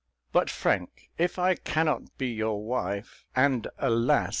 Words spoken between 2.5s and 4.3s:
wife and alas!